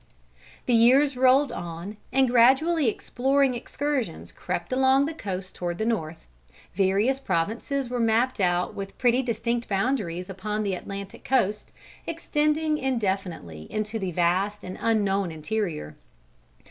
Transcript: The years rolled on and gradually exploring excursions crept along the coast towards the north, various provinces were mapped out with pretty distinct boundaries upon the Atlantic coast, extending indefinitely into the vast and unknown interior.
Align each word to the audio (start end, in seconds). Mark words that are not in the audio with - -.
The 0.65 0.73
years 0.73 1.15
rolled 1.15 1.51
on 1.51 1.95
and 2.11 2.27
gradually 2.27 2.89
exploring 2.89 3.53
excursions 3.53 4.31
crept 4.31 4.73
along 4.73 5.05
the 5.05 5.13
coast 5.13 5.53
towards 5.53 5.77
the 5.77 5.85
north, 5.85 6.25
various 6.73 7.19
provinces 7.19 7.87
were 7.87 7.99
mapped 7.99 8.39
out 8.39 8.73
with 8.73 8.97
pretty 8.97 9.21
distinct 9.21 9.69
boundaries 9.69 10.27
upon 10.27 10.63
the 10.63 10.73
Atlantic 10.73 11.23
coast, 11.23 11.71
extending 12.07 12.79
indefinitely 12.79 13.71
into 13.71 13.99
the 13.99 14.11
vast 14.11 14.63
and 14.63 14.75
unknown 14.81 15.31
interior. 15.31 15.95